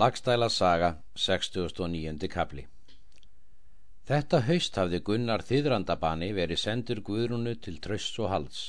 Lagstæla 0.00 0.48
saga, 0.48 0.88
69. 1.14 2.28
kapli 2.32 2.62
Þetta 4.08 4.38
haust 4.46 4.78
hafði 4.80 5.00
Gunnar 5.08 5.42
þýðrandabanni 5.48 6.28
verið 6.38 6.60
sendur 6.62 7.02
Guðrúnu 7.08 7.52
til 7.66 7.76
trösts 7.84 8.16
og 8.22 8.30
hals. 8.32 8.60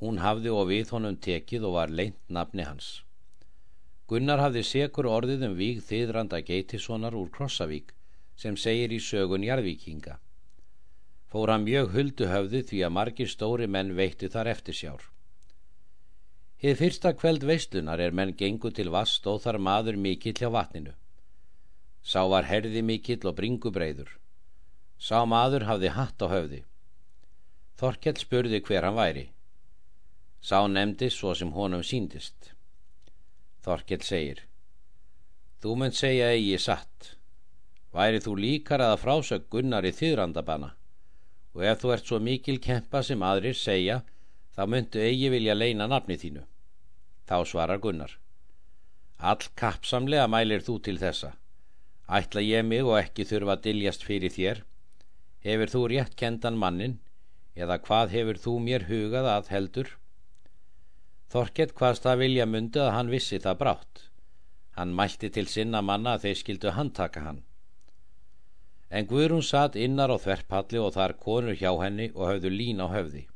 Hún 0.00 0.18
hafði 0.24 0.50
og 0.56 0.66
við 0.72 0.90
honum 0.96 1.20
tekið 1.26 1.68
og 1.68 1.76
var 1.76 1.94
leint 2.00 2.18
nafni 2.38 2.66
hans. 2.66 2.88
Gunnar 4.10 4.42
hafði 4.42 4.64
sekur 4.72 5.10
orðið 5.12 5.46
um 5.50 5.54
víg 5.60 5.84
þýðranda 5.92 6.42
geitissonar 6.48 7.14
úr 7.22 7.30
Krossavík 7.38 7.94
sem 8.34 8.58
segir 8.64 8.96
í 8.98 8.98
sögun 9.12 9.46
Jarvíkinga. 9.46 10.18
Fór 11.30 11.54
hann 11.54 11.68
mjög 11.68 11.94
huldu 11.94 12.32
höfði 12.34 12.66
því 12.72 12.82
að 12.88 12.96
margir 12.98 13.30
stóri 13.36 13.70
menn 13.76 13.94
veitti 14.00 14.32
þar 14.32 14.56
eftir 14.56 14.80
sjár. 14.80 15.06
Hið 16.62 16.76
fyrsta 16.78 17.10
kveld 17.18 17.42
veistlunar 17.42 17.98
er 17.98 18.12
menn 18.14 18.36
gengu 18.38 18.70
til 18.70 18.92
vass 18.94 19.16
stóð 19.18 19.40
þar 19.44 19.56
maður 19.66 19.96
mikill 19.98 20.36
hjá 20.38 20.46
vatninu. 20.54 20.92
Sá 22.06 22.22
var 22.30 22.46
herði 22.46 22.84
mikill 22.86 23.26
og 23.26 23.34
bringu 23.40 23.72
breyður. 23.74 24.12
Sá 24.94 25.24
maður 25.26 25.66
hafði 25.66 25.90
hatt 25.96 26.22
á 26.22 26.26
höfði. 26.30 26.60
Þorkell 27.82 28.20
spurði 28.22 28.60
hver 28.62 28.86
hann 28.86 28.94
væri. 28.94 29.24
Sá 30.38 30.62
nefndi 30.70 31.10
svo 31.10 31.34
sem 31.34 31.50
honum 31.50 31.82
síndist. 31.82 32.52
Þorkell 33.66 34.06
segir 34.06 34.44
Þú 35.62 35.74
mynd 35.78 35.98
segja 35.98 36.30
eigi 36.30 36.62
satt. 36.62 37.16
Væri 37.90 38.22
þú 38.22 38.36
líkar 38.38 38.86
að 38.86 39.00
frásög 39.02 39.50
gunnar 39.50 39.86
í 39.86 39.90
þýðrandabanna 39.94 40.72
og 41.52 41.66
ef 41.68 41.82
þú 41.82 41.90
ert 41.94 42.06
svo 42.08 42.18
mikil 42.22 42.56
kempa 42.62 43.02
sem 43.04 43.22
aðrir 43.22 43.58
segja 43.58 43.98
þá 44.56 44.66
myndu 44.68 45.00
eigi 45.00 45.30
vilja 45.32 45.54
leina 45.56 45.86
nafni 45.88 46.18
þínu. 46.20 46.42
Þá 47.28 47.36
svarar 47.48 47.80
Gunnar. 47.80 48.18
All 49.18 49.48
kappsamlega 49.56 50.26
mælir 50.28 50.64
þú 50.66 50.78
til 50.86 50.98
þessa. 51.00 51.32
Ætla 52.12 52.42
ég 52.44 52.66
mig 52.66 52.84
og 52.84 52.98
ekki 52.98 53.24
þurfa 53.24 53.56
að 53.56 53.64
diljast 53.68 54.04
fyrir 54.04 54.34
þér. 54.34 54.62
Hefur 55.46 55.72
þú 55.74 55.82
rétt 55.92 56.16
kendan 56.18 56.58
mannin 56.58 56.98
eða 57.56 57.78
hvað 57.86 58.16
hefur 58.16 58.40
þú 58.44 58.56
mér 58.66 58.86
hugað 58.90 59.28
að 59.30 59.52
heldur? 59.54 59.88
Þorkett 61.32 61.72
hvaðst 61.78 62.06
að 62.06 62.26
vilja 62.26 62.46
myndu 62.46 62.82
að 62.84 62.94
hann 62.96 63.12
vissi 63.12 63.40
það 63.40 63.60
brátt. 63.62 64.04
Hann 64.76 64.92
mælti 64.96 65.30
til 65.32 65.46
sinna 65.48 65.80
manna 65.80 66.16
að 66.16 66.26
þeir 66.26 66.38
skildu 66.42 66.76
handtaka 66.76 67.24
hann. 67.24 67.42
En 68.92 69.08
Guðrún 69.08 69.44
satt 69.46 69.76
innar 69.80 70.12
á 70.12 70.20
þverpalli 70.20 70.80
og 70.82 70.92
þar 70.98 71.16
konur 71.16 71.56
hjá 71.56 71.70
henni 71.80 72.10
og 72.12 72.28
höfðu 72.28 72.52
lín 72.52 72.84
á 72.84 72.92
höfði 72.92 73.28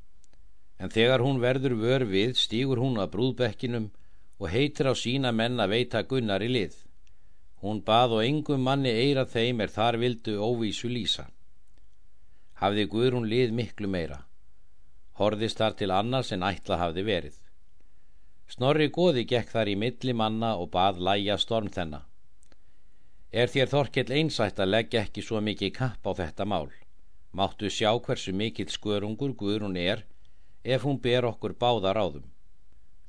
en 0.79 0.93
þegar 0.93 1.25
hún 1.25 1.41
verður 1.41 1.77
vör 1.81 2.05
við 2.09 2.37
stýgur 2.37 2.81
hún 2.83 2.99
að 3.01 3.13
brúðbekkinum 3.15 3.89
og 4.39 4.51
heitir 4.53 4.91
á 4.93 4.95
sína 4.95 5.33
menn 5.33 5.61
að 5.61 5.73
veita 5.73 6.03
gunnar 6.03 6.45
í 6.45 6.51
lið. 6.53 6.77
Hún 7.65 7.81
bað 7.81 8.19
og 8.19 8.25
engum 8.25 8.63
manni 8.63 8.93
eira 8.93 9.25
þeim 9.25 9.63
er 9.65 9.73
þar 9.73 9.97
vildu 10.03 10.37
óvísu 10.37 10.91
lýsa. 10.93 11.25
Hafði 12.61 12.85
Guðrún 12.93 13.29
lið 13.29 13.55
miklu 13.57 13.89
meira. 13.89 14.21
Horðist 15.17 15.59
þar 15.61 15.77
til 15.81 15.91
annars 15.91 16.33
en 16.33 16.45
ætla 16.45 16.77
hafði 16.81 17.05
verið. 17.09 17.39
Snorri 18.53 18.91
goði 18.93 19.25
gekk 19.25 19.49
þar 19.51 19.71
í 19.73 19.77
milli 19.81 20.13
manna 20.13 20.53
og 20.61 20.71
bað 20.75 21.01
læja 21.01 21.39
storm 21.41 21.73
þennan. 21.73 22.05
Er 23.33 23.49
þér 23.53 23.73
þorkell 23.73 24.13
einsætt 24.13 24.61
að 24.61 24.73
leggja 24.75 25.03
ekki 25.03 25.25
svo 25.25 25.41
mikið 25.41 25.73
kapp 25.79 26.07
á 26.07 26.13
þetta 26.21 26.45
mál? 26.45 26.69
Máttu 27.33 27.69
sjá 27.73 27.91
hversu 27.99 28.33
mikill 28.33 28.71
skörungur 28.73 29.35
Guðrún 29.37 29.77
er 29.81 30.05
ef 30.75 30.83
hún 30.87 30.99
ber 31.03 31.25
okkur 31.31 31.55
báða 31.63 31.93
ráðum. 31.95 32.27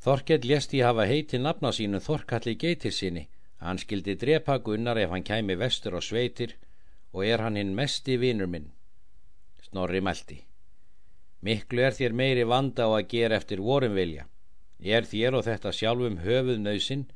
Þorkell 0.03 0.45
lest 0.45 0.73
í 0.77 0.83
hafa 0.85 1.07
heiti 1.09 1.39
nafna 1.41 1.71
sínu 1.73 1.99
Þorkalli 2.05 2.53
geitir 2.61 2.93
sinni, 2.93 3.23
hann 3.63 3.81
skildi 3.81 4.13
drepa 4.21 4.59
Gunnar 4.65 4.99
ef 5.01 5.13
hann 5.13 5.25
kæmi 5.29 5.55
vestur 5.57 5.97
á 5.97 6.01
sveitir 6.01 6.53
og 7.13 7.25
er 7.25 7.41
hann 7.41 7.57
hinn 7.57 7.73
mesti 7.79 8.17
vinur 8.21 8.51
minn. 8.53 8.69
Snorri 9.65 10.01
meldi. 10.01 10.43
Miklu 11.41 11.81
er 11.87 11.97
þér 11.97 12.13
meiri 12.13 12.43
vanda 12.45 12.85
á 12.85 12.89
að 12.93 13.07
gera 13.13 13.39
eftir 13.41 13.63
vorum 13.65 13.97
vilja. 13.97 14.27
Ég 14.79 15.01
er 15.01 15.09
þér 15.09 15.39
og 15.39 15.47
þetta 15.49 15.73
sjálfum 15.73 16.21
höfuð 16.21 16.61
nöysinn 16.61 17.07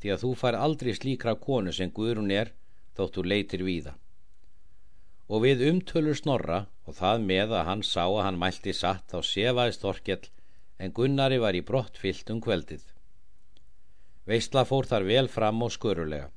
því 0.00 0.12
að 0.12 0.22
þú 0.24 0.34
far 0.42 0.60
aldrei 0.66 0.92
slíkra 0.94 1.34
konu 1.40 1.72
sem 1.72 1.90
Guðrún 1.90 2.30
er 2.30 2.52
þóttu 2.96 3.24
leitir 3.24 3.64
víða 3.64 3.96
og 5.28 5.44
við 5.44 5.64
umtölur 5.68 6.16
snorra 6.16 6.62
og 6.88 6.96
það 6.96 7.24
með 7.30 7.54
að 7.58 7.66
hann 7.68 7.84
sá 7.84 8.04
að 8.06 8.24
hann 8.24 8.40
mælti 8.40 8.72
satt 8.76 9.12
á 9.12 9.20
sefaðist 9.20 9.84
Þorkell 9.84 10.30
en 10.78 10.94
Gunnari 10.96 11.38
var 11.42 11.58
í 11.58 11.64
brott 11.70 12.00
fyllt 12.00 12.30
um 12.32 12.40
kveldið. 12.40 12.82
Veistla 14.28 14.64
fór 14.68 14.88
þar 14.88 15.08
vel 15.08 15.28
fram 15.28 15.62
og 15.64 15.74
skörulega 15.74 16.30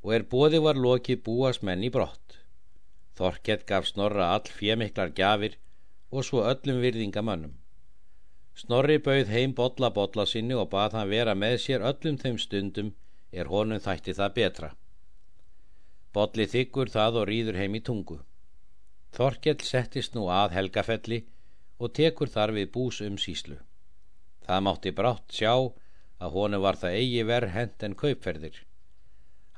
og 0.00 0.14
er 0.16 0.24
bóði 0.32 0.60
var 0.64 0.80
lokið 0.80 1.24
búast 1.26 1.64
menn 1.66 1.84
í 1.84 1.90
brott. 1.92 2.38
Þorkell 3.20 3.64
gaf 3.68 3.88
snorra 3.90 4.30
all 4.34 4.48
fjemiklar 4.48 5.12
gafir 5.12 5.58
og 6.10 6.24
svo 6.24 6.44
öllum 6.48 6.80
virðingamönnum. 6.80 7.52
Snorri 8.56 8.96
bauð 8.98 9.28
heim 9.32 9.52
botla 9.56 9.90
botla 9.92 10.24
sinni 10.26 10.56
og 10.56 10.70
bað 10.72 10.96
hann 10.96 11.12
vera 11.12 11.34
með 11.36 11.58
sér 11.66 11.84
öllum 11.90 12.16
þeim 12.22 12.38
stundum 12.40 12.94
er 13.30 13.52
honum 13.52 13.82
þætti 13.84 14.16
það 14.16 14.34
betra. 14.38 14.70
Bolli 16.16 16.46
þykkur 16.50 16.90
það 16.90 17.20
og 17.20 17.28
rýður 17.30 17.58
heim 17.60 17.76
í 17.78 17.82
tungu. 17.86 18.18
Þorkell 19.14 19.60
settist 19.66 20.16
nú 20.16 20.26
að 20.30 20.56
helgafelli 20.56 21.20
og 21.78 21.92
tekur 21.98 22.30
þar 22.30 22.54
við 22.56 22.72
bús 22.74 23.00
um 23.06 23.18
síslu. 23.18 23.58
Það 24.46 24.64
mátti 24.66 24.92
brátt 24.96 25.36
sjá 25.36 25.52
að 25.54 26.34
honu 26.34 26.60
var 26.64 26.78
það 26.80 26.96
eigi 26.98 27.22
verð 27.28 27.54
hend 27.54 27.86
en 27.86 27.96
kaupferðir. 28.02 28.56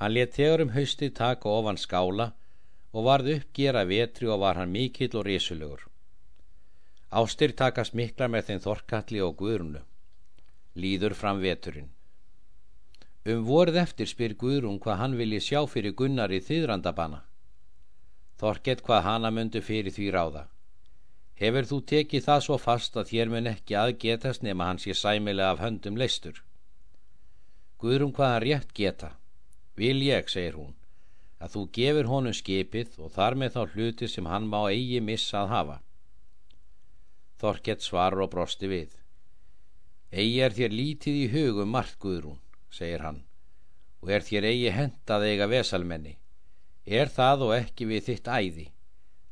Hann 0.01 0.15
let 0.15 0.37
þegar 0.37 0.65
um 0.65 0.75
hausti 0.77 1.09
taka 1.11 1.49
ofan 1.49 1.81
skála 1.81 2.33
og 2.93 3.09
varð 3.09 3.33
uppgera 3.37 3.87
vetri 3.89 4.29
og 4.29 4.43
var 4.45 4.61
hann 4.61 4.73
mikill 4.75 5.17
og 5.17 5.27
risulugur. 5.29 5.87
Ástir 7.13 7.53
takast 7.57 7.97
mikla 7.97 8.29
með 8.29 8.47
þeim 8.49 8.63
Þorkalli 8.67 9.25
og 9.25 9.35
Guðrunu. 9.41 9.83
Líður 10.77 11.17
fram 11.17 11.41
veturinn. 11.41 11.91
Um 13.23 13.45
vorð 13.47 13.77
eftir 13.79 14.09
spyr 14.11 14.33
Guðrún 14.35 14.81
hvað 14.83 14.97
hann 14.99 15.13
vilji 15.15 15.39
sjá 15.47 15.61
fyrir 15.71 15.93
Gunnar 15.95 16.33
í 16.35 16.41
þýðrandabanna. 16.43 17.21
Þorkett 18.43 18.83
hvað 18.83 19.05
hana 19.07 19.31
myndu 19.31 19.63
fyrir 19.63 19.95
því 19.95 20.09
ráða. 20.11 20.43
Hefur 21.39 21.69
þú 21.71 21.79
tekið 21.93 22.27
það 22.27 22.43
svo 22.49 22.59
fast 22.59 22.99
að 22.99 23.13
þér 23.13 23.31
mun 23.31 23.51
ekki 23.53 23.79
aðgetast 23.79 24.43
nema 24.43 24.67
hans 24.73 24.89
ég 24.91 24.99
sæmilega 24.99 25.53
af 25.55 25.63
höndum 25.63 26.01
leistur? 26.03 26.43
Guðrún 27.79 28.11
hvað 28.17 28.35
hann 28.35 28.45
rétt 28.49 28.75
geta. 28.75 29.15
Vil 29.79 30.03
ég, 30.03 30.27
segir 30.27 30.59
hún, 30.59 30.75
að 31.39 31.55
þú 31.55 31.67
gefur 31.79 32.11
honum 32.11 32.35
skipið 32.35 32.99
og 32.99 33.15
þar 33.15 33.39
með 33.39 33.55
þá 33.55 33.63
hluti 33.71 34.11
sem 34.11 34.27
hann 34.27 34.51
má 34.51 34.65
eigi 34.67 34.99
missa 34.99 35.45
að 35.45 35.53
hafa. 35.55 35.83
Þorkett 37.39 37.87
svarur 37.87 38.27
og 38.27 38.35
brosti 38.35 38.67
við. 38.67 38.91
Egi 40.11 40.41
er 40.43 40.55
þér 40.59 40.81
lítið 40.83 41.23
í 41.23 41.29
hugum 41.31 41.71
margt 41.71 42.03
Guðrún 42.03 42.43
segir 42.73 43.05
hann, 43.05 43.23
og 44.03 44.11
er 44.11 44.25
þér 44.27 44.49
eigi 44.51 44.71
hendað 44.75 45.27
eiga 45.29 45.49
vesalmenni. 45.51 46.17
Er 46.87 47.13
það 47.13 47.45
og 47.47 47.53
ekki 47.57 47.87
við 47.91 48.07
þitt 48.09 48.29
æði, 48.29 48.67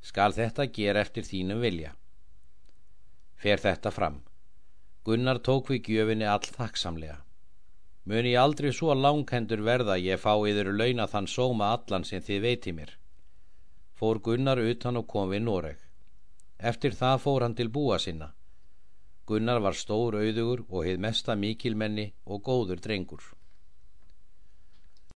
skal 0.01 0.35
þetta 0.37 0.69
gera 0.77 1.03
eftir 1.03 1.27
þínum 1.27 1.65
vilja. 1.65 1.95
Fer 3.41 3.59
þetta 3.59 3.91
fram. 3.91 4.21
Gunnar 5.05 5.41
tók 5.41 5.73
við 5.73 5.89
gjöfinni 5.89 6.29
all 6.29 6.45
þakksamlega. 6.45 7.19
Mun 8.05 8.29
ég 8.29 8.41
aldrei 8.41 8.71
svo 8.73 8.95
langhendur 8.95 9.63
verða 9.65 9.97
ég 9.99 10.21
fá 10.21 10.35
yfir 10.37 10.71
launa 10.73 11.07
þann 11.09 11.29
sóma 11.29 11.73
allan 11.77 12.05
sem 12.05 12.23
þið 12.23 12.43
veiti 12.47 12.75
mér. 12.77 12.93
Fór 13.97 14.21
Gunnar 14.25 14.61
utan 14.61 15.01
og 15.01 15.09
kom 15.09 15.33
við 15.33 15.45
Noreg. 15.47 15.81
Eftir 16.59 16.97
það 16.97 17.17
fór 17.25 17.45
hann 17.45 17.57
til 17.57 17.69
búa 17.73 17.99
sinna 17.99 18.31
Gunnar 19.27 19.61
var 19.65 19.77
stór 19.79 20.17
auðugur 20.21 20.65
og 20.69 20.87
heið 20.87 21.03
mesta 21.05 21.37
mikilmenni 21.37 22.07
og 22.27 22.43
góður 22.49 22.81
drengur. 22.87 23.23